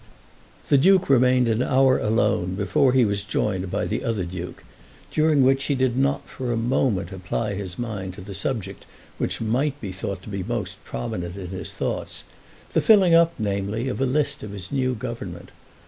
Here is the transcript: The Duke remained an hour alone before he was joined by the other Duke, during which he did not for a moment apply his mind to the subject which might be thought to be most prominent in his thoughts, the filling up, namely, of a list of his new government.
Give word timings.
The 0.67 0.79
Duke 0.79 1.11
remained 1.11 1.47
an 1.47 1.61
hour 1.61 1.99
alone 1.99 2.55
before 2.55 2.91
he 2.91 3.05
was 3.05 3.23
joined 3.23 3.69
by 3.69 3.85
the 3.85 4.03
other 4.03 4.23
Duke, 4.25 4.63
during 5.11 5.43
which 5.43 5.65
he 5.65 5.75
did 5.75 5.95
not 5.95 6.27
for 6.27 6.51
a 6.51 6.57
moment 6.57 7.11
apply 7.11 7.53
his 7.53 7.77
mind 7.77 8.15
to 8.15 8.21
the 8.21 8.33
subject 8.33 8.87
which 9.19 9.41
might 9.41 9.79
be 9.79 9.91
thought 9.91 10.23
to 10.23 10.29
be 10.29 10.41
most 10.41 10.83
prominent 10.83 11.37
in 11.37 11.49
his 11.49 11.71
thoughts, 11.71 12.23
the 12.73 12.81
filling 12.81 13.13
up, 13.13 13.35
namely, 13.37 13.87
of 13.89 14.01
a 14.01 14.07
list 14.07 14.41
of 14.41 14.53
his 14.53 14.71
new 14.71 14.95
government. 14.95 15.51